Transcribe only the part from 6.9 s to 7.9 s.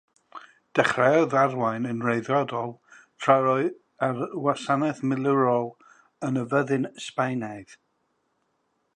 Sbaenaidd.